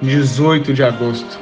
18 0.00 0.72
de 0.72 0.84
agosto, 0.84 1.40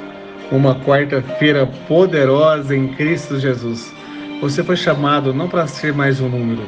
uma 0.50 0.74
quarta-feira 0.80 1.66
poderosa 1.86 2.74
em 2.74 2.88
Cristo 2.88 3.38
Jesus. 3.38 3.92
Você 4.40 4.64
foi 4.64 4.76
chamado 4.76 5.34
não 5.34 5.46
para 5.46 5.66
ser 5.66 5.92
mais 5.92 6.22
um 6.22 6.28
número, 6.28 6.62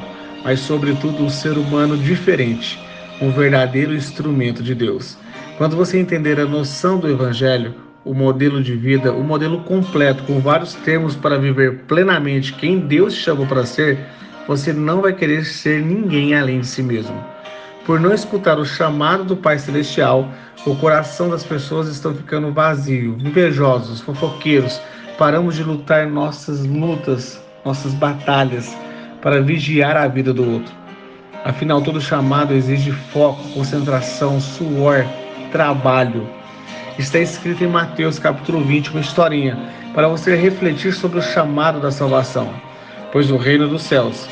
mas, 0.45 0.61
sobretudo, 0.61 1.25
um 1.25 1.31
ser 1.31 1.57
humano 1.57 1.97
diferente, 1.97 2.79
um 3.23 3.31
verdadeiro 3.31 3.95
instrumento 3.95 4.63
de 4.63 4.75
Deus. 4.75 5.17
Quando 5.57 5.77
você 5.77 5.99
entender 5.99 6.39
a 6.39 6.45
noção 6.45 6.99
do 6.99 7.09
Evangelho, 7.09 7.75
o 8.05 8.13
modelo 8.13 8.63
de 8.63 8.77
vida, 8.77 9.11
o 9.11 9.25
modelo 9.25 9.61
completo, 9.61 10.25
com 10.25 10.41
vários 10.41 10.75
termos 10.75 11.17
para 11.17 11.39
viver 11.39 11.85
plenamente 11.89 12.53
quem 12.53 12.81
Deus 12.81 13.15
chamou 13.15 13.47
para 13.47 13.65
ser, 13.65 13.99
você 14.47 14.75
não 14.75 15.01
vai 15.01 15.15
querer 15.15 15.45
ser 15.45 15.81
ninguém 15.81 16.35
além 16.35 16.61
de 16.61 16.67
si 16.67 16.83
mesmo. 16.83 17.38
Por 17.89 17.99
não 17.99 18.13
escutar 18.13 18.59
o 18.59 18.67
chamado 18.67 19.25
do 19.25 19.35
Pai 19.35 19.59
Celestial, 19.59 20.29
o 20.67 20.77
coração 20.77 21.31
das 21.31 21.43
pessoas 21.43 21.89
estão 21.89 22.15
ficando 22.15 22.53
vazio, 22.53 23.17
invejosos, 23.19 24.03
fofoqueiros. 24.03 24.79
Paramos 25.17 25.55
de 25.55 25.63
lutar 25.63 26.07
nossas 26.07 26.67
lutas, 26.67 27.43
nossas 27.65 27.95
batalhas, 27.95 28.77
para 29.23 29.41
vigiar 29.41 29.97
a 29.97 30.07
vida 30.07 30.35
do 30.35 30.53
outro. 30.53 30.75
Afinal, 31.47 31.81
todo 31.81 31.99
chamado 31.99 32.53
exige 32.53 32.93
foco, 32.93 33.43
concentração, 33.55 34.39
suor, 34.39 35.07
trabalho. 35.51 36.29
Está 36.99 37.21
escrito 37.21 37.65
em 37.65 37.69
Mateus 37.69 38.19
capítulo 38.19 38.63
20 38.65 38.91
uma 38.91 39.01
historinha 39.01 39.59
para 39.95 40.09
você 40.09 40.37
refletir 40.37 40.93
sobre 40.93 41.21
o 41.21 41.23
chamado 41.23 41.81
da 41.81 41.91
salvação. 41.91 42.53
Pois 43.13 43.31
o 43.31 43.39
reino 43.39 43.67
dos 43.67 43.81
céus 43.81 44.29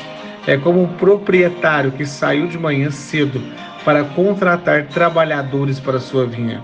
é 0.47 0.57
como 0.57 0.81
um 0.81 0.87
proprietário 0.87 1.91
que 1.91 2.05
saiu 2.05 2.47
de 2.47 2.57
manhã 2.57 2.89
cedo 2.89 3.41
para 3.83 4.05
contratar 4.05 4.85
trabalhadores 4.85 5.79
para 5.79 5.99
sua 5.99 6.25
vinha. 6.25 6.63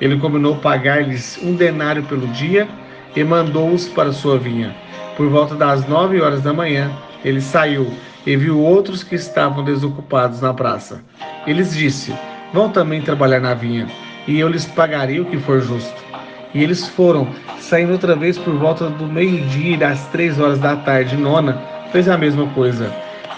Ele 0.00 0.18
combinou 0.18 0.56
pagar-lhes 0.56 1.38
um 1.42 1.54
denário 1.54 2.02
pelo 2.02 2.26
dia 2.28 2.68
e 3.16 3.24
mandou-os 3.24 3.88
para 3.88 4.12
sua 4.12 4.38
vinha. 4.38 4.76
Por 5.16 5.28
volta 5.28 5.54
das 5.54 5.86
nove 5.88 6.20
horas 6.20 6.42
da 6.42 6.52
manhã, 6.52 6.90
ele 7.24 7.40
saiu 7.40 7.90
e 8.26 8.36
viu 8.36 8.60
outros 8.60 9.02
que 9.02 9.14
estavam 9.14 9.64
desocupados 9.64 10.40
na 10.42 10.52
praça. 10.52 11.02
Eles 11.46 11.74
disse: 11.74 12.14
Vão 12.52 12.68
também 12.68 13.00
trabalhar 13.00 13.40
na 13.40 13.54
vinha, 13.54 13.86
e 14.26 14.38
eu 14.38 14.48
lhes 14.48 14.66
pagarei 14.66 15.20
o 15.20 15.24
que 15.24 15.38
for 15.38 15.60
justo. 15.60 16.02
E 16.54 16.62
eles 16.62 16.86
foram, 16.86 17.28
saindo 17.58 17.92
outra 17.92 18.14
vez 18.14 18.36
por 18.36 18.54
volta 18.54 18.90
do 18.90 19.06
meio-dia 19.06 19.74
e 19.74 19.78
das 19.78 20.06
três 20.08 20.38
horas 20.38 20.58
da 20.58 20.76
tarde, 20.76 21.16
nona, 21.16 21.62
fez 21.90 22.08
a 22.08 22.18
mesma 22.18 22.46
coisa. 22.48 22.92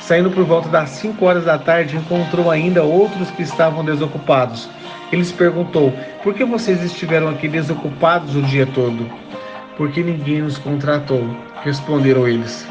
Saindo 0.07 0.31
por 0.31 0.45
volta 0.45 0.69
das 0.69 0.91
5 0.91 1.25
horas 1.25 1.47
da 1.47 1.57
tarde, 1.57 1.97
encontrou 1.97 2.51
ainda 2.51 2.83
outros 2.83 3.31
que 3.31 3.43
estavam 3.43 3.83
desocupados. 3.83 4.69
Ele 5.11 5.23
lhes 5.23 5.33
perguntou: 5.33 5.95
Por 6.23 6.35
que 6.35 6.45
vocês 6.45 6.83
estiveram 6.83 7.31
aqui 7.31 7.49
desocupados 7.49 8.37
o 8.37 8.43
dia 8.43 8.67
todo? 8.67 9.11
Porque 9.79 10.03
ninguém 10.03 10.43
nos 10.43 10.59
contratou, 10.59 11.27
responderam 11.63 12.29
eles. 12.29 12.69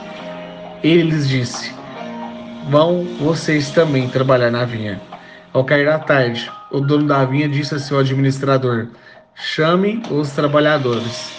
Ele 0.83 1.09
lhes 1.09 1.27
disse: 1.27 1.73
Vão 2.69 3.03
vocês 3.19 3.71
também 3.71 4.07
trabalhar 4.07 4.51
na 4.51 4.63
vinha. 4.63 5.01
Ao 5.51 5.63
cair 5.63 5.87
da 5.87 5.97
tarde, 5.97 6.51
o 6.69 6.79
dono 6.79 7.07
da 7.07 7.25
vinha 7.25 7.49
disse 7.49 7.73
a 7.73 7.79
seu 7.79 7.97
administrador: 7.97 8.89
Chame 9.33 10.03
os 10.11 10.29
trabalhadores 10.33 11.31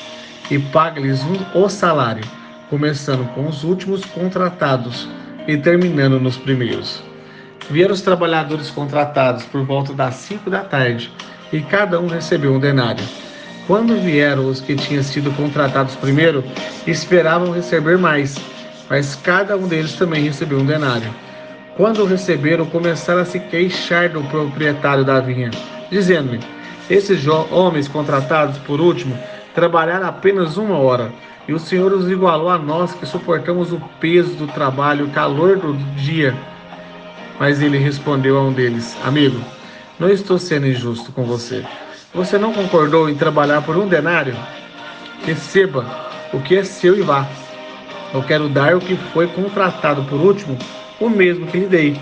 e 0.51 0.59
pague-lhes 0.59 1.21
o 1.55 1.69
salário, 1.69 2.25
começando 2.69 3.33
com 3.33 3.47
os 3.47 3.63
últimos 3.63 4.05
contratados 4.05 5.09
e 5.47 5.57
terminando 5.57 6.21
nos 6.21 6.37
primeiros. 6.37 7.03
Vieram 7.71 7.95
os 7.95 8.03
trabalhadores 8.03 8.71
contratados 8.71 9.45
por 9.45 9.65
volta 9.65 9.93
das 9.93 10.17
cinco 10.17 10.51
da 10.51 10.61
tarde 10.61 11.11
e 11.53 11.61
cada 11.61 12.01
um 12.01 12.07
recebeu 12.07 12.55
um 12.55 12.59
denário. 12.59 13.05
Quando 13.67 13.97
vieram 13.97 14.47
os 14.47 14.61
que 14.61 14.77
tinham 14.77 15.03
sido 15.03 15.31
contratados 15.33 15.97
primeiro, 15.97 16.45
esperavam 16.87 17.51
receber 17.51 17.97
mais, 17.97 18.37
mas 18.91 19.15
cada 19.15 19.57
um 19.57 19.67
deles 19.67 19.95
também 19.95 20.25
recebeu 20.25 20.59
um 20.59 20.67
denário. 20.67 21.09
Quando 21.77 22.05
receberam, 22.05 22.67
começaram 22.67 23.23
a 23.23 23.25
se 23.25 23.41
queixar 23.41 24.11
do 24.11 24.23
proprietário 24.25 25.05
da 25.05 25.19
vinha, 25.21 25.51
dizendo-lhe: 25.91 26.41
Esses 26.91 27.27
homens 27.27 27.89
contratados 27.89 28.59
por 28.59 28.81
último 28.81 29.19
trabalharam 29.55 30.07
apenas 30.07 30.57
uma 30.57 30.77
hora 30.77 31.11
e 31.47 31.53
o 31.53 31.59
Senhor 31.59 31.93
os 31.93 32.11
igualou 32.11 32.49
a 32.49 32.59
nós 32.59 32.95
que 32.95 33.07
suportamos 33.07 33.73
o 33.73 33.81
peso 34.01 34.35
do 34.35 34.47
trabalho, 34.47 35.07
o 35.07 35.11
calor 35.11 35.59
do 35.59 35.75
dia. 35.97 36.35
Mas 37.39 37.61
ele 37.61 37.79
respondeu 37.79 38.39
a 38.39 38.43
um 38.43 38.53
deles: 38.53 38.97
Amigo, 39.05 39.41
não 39.99 40.09
estou 40.09 40.39
sendo 40.39 40.67
injusto 40.67 41.13
com 41.13 41.25
você. 41.25 41.65
Você 42.15 42.39
não 42.39 42.53
concordou 42.53 43.09
em 43.09 43.15
trabalhar 43.15 43.63
por 43.63 43.77
um 43.77 43.89
denário? 43.89 44.37
Receba 45.27 45.85
o 46.33 46.41
que 46.41 46.57
é 46.57 46.65
seu 46.65 46.97
e 46.97 47.03
vá. 47.03 47.27
Eu 48.13 48.23
quero 48.23 48.49
dar 48.49 48.77
o 48.77 48.81
que 48.81 48.97
foi 49.13 49.27
contratado 49.27 50.05
por 50.05 50.21
último, 50.21 50.57
o 51.01 51.09
mesmo 51.09 51.47
que 51.47 51.59
lhe 51.59 51.67
dei. 51.67 52.01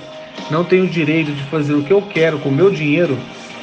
Não 0.51 0.65
tenho 0.65 0.87
direito 0.87 1.33
de 1.33 1.43
fazer 1.45 1.73
o 1.73 1.83
que 1.83 1.93
eu 1.93 2.03
quero 2.03 2.39
com 2.39 2.51
meu 2.51 2.71
dinheiro, 2.71 3.19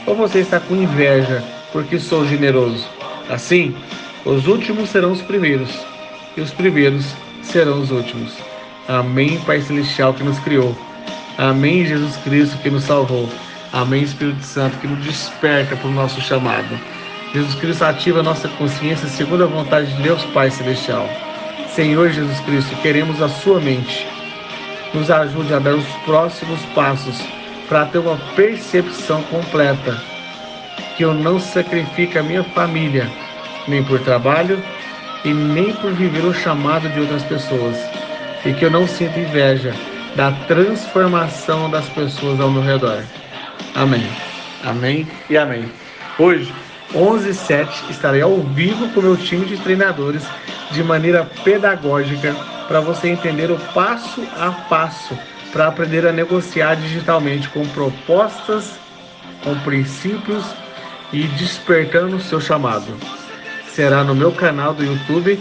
ou 0.05 0.15
você 0.15 0.39
está 0.39 0.59
com 0.59 0.75
inveja 0.75 1.43
porque 1.71 1.99
sou 1.99 2.25
generoso? 2.25 2.87
Assim, 3.29 3.75
os 4.29 4.45
últimos 4.45 4.89
serão 4.91 5.11
os 5.11 5.23
primeiros, 5.23 5.71
e 6.37 6.41
os 6.41 6.51
primeiros 6.51 7.03
serão 7.41 7.81
os 7.81 7.89
últimos. 7.89 8.31
Amém, 8.87 9.39
Pai 9.39 9.59
Celestial 9.59 10.13
que 10.13 10.23
nos 10.23 10.37
criou. 10.41 10.77
Amém, 11.35 11.83
Jesus 11.83 12.15
Cristo 12.17 12.55
que 12.59 12.69
nos 12.69 12.83
salvou. 12.83 13.27
Amém, 13.73 14.03
Espírito 14.03 14.43
Santo 14.43 14.77
que 14.77 14.87
nos 14.87 15.03
desperta 15.03 15.75
para 15.75 15.87
o 15.87 15.91
nosso 15.91 16.21
chamado. 16.21 16.79
Jesus 17.33 17.55
Cristo 17.55 17.83
ativa 17.83 18.19
a 18.19 18.23
nossa 18.23 18.47
consciência 18.49 19.07
segundo 19.07 19.45
a 19.45 19.47
vontade 19.47 19.91
de 19.95 20.03
Deus 20.03 20.23
Pai 20.25 20.51
Celestial. 20.51 21.09
Senhor 21.73 22.11
Jesus 22.11 22.39
Cristo, 22.41 22.75
queremos 22.83 23.23
a 23.23 23.29
sua 23.29 23.59
mente. 23.59 24.05
Nos 24.93 25.09
ajude 25.09 25.55
a 25.55 25.59
dar 25.59 25.73
os 25.73 25.87
próximos 26.05 26.59
passos 26.75 27.19
para 27.67 27.85
ter 27.85 27.97
uma 27.97 28.17
percepção 28.35 29.23
completa 29.23 29.99
que 30.95 31.03
eu 31.03 31.15
não 31.15 31.39
sacrifique 31.39 32.15
a 32.15 32.23
minha 32.23 32.43
família 32.43 33.09
nem 33.69 33.83
por 33.83 33.99
trabalho 33.99 34.61
e 35.23 35.33
nem 35.33 35.73
por 35.73 35.91
viver 35.93 36.25
o 36.25 36.33
chamado 36.33 36.89
de 36.89 36.99
outras 36.99 37.23
pessoas, 37.23 37.77
e 38.45 38.53
que 38.53 38.65
eu 38.65 38.71
não 38.71 38.87
sinta 38.87 39.19
inveja 39.19 39.73
da 40.15 40.31
transformação 40.47 41.69
das 41.69 41.87
pessoas 41.89 42.39
ao 42.39 42.49
meu 42.49 42.63
redor. 42.63 43.03
Amém. 43.75 44.07
Amém 44.63 45.07
e 45.29 45.37
amém. 45.37 45.71
Hoje, 46.17 46.53
11 46.93 47.33
7 47.33 47.91
estarei 47.91 48.21
ao 48.21 48.37
vivo 48.37 48.89
com 48.89 49.01
meu 49.01 49.15
time 49.15 49.45
de 49.45 49.57
treinadores 49.57 50.23
de 50.71 50.83
maneira 50.83 51.29
pedagógica 51.43 52.35
para 52.67 52.79
você 52.79 53.09
entender 53.09 53.51
o 53.51 53.57
passo 53.73 54.23
a 54.37 54.51
passo 54.51 55.17
para 55.51 55.67
aprender 55.67 56.05
a 56.05 56.11
negociar 56.11 56.75
digitalmente 56.75 57.49
com 57.49 57.65
propostas, 57.69 58.73
com 59.43 59.57
princípios 59.61 60.45
e 61.11 61.23
despertando 61.23 62.17
o 62.17 62.21
seu 62.21 62.39
chamado 62.39 63.18
será 63.73 64.03
no 64.03 64.15
meu 64.15 64.31
canal 64.31 64.73
do 64.73 64.83
YouTube, 64.83 65.39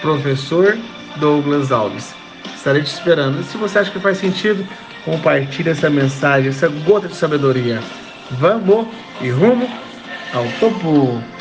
Professor 0.00 0.76
Douglas 1.16 1.72
Alves. 1.72 2.14
Estarei 2.54 2.82
te 2.82 2.92
esperando. 2.92 3.40
E 3.40 3.44
se 3.44 3.56
você 3.56 3.78
acha 3.78 3.90
que 3.90 3.98
faz 3.98 4.18
sentido, 4.18 4.66
compartilhe 5.04 5.70
essa 5.70 5.90
mensagem, 5.90 6.50
essa 6.50 6.68
gota 6.68 7.08
de 7.08 7.14
sabedoria. 7.14 7.80
Vamos 8.32 8.86
e 9.20 9.28
rumo 9.28 9.68
ao 10.32 10.44
topo! 10.60 11.33